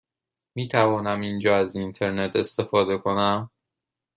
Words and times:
می 0.55 0.67
توانم 0.67 1.21
اینجا 1.21 1.57
از 1.57 1.75
اینترنت 1.75 2.35
استفاده 2.35 2.97
کنم؟ 2.97 3.51